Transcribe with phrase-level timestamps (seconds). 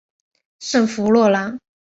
[0.59, 1.59] 圣弗洛兰。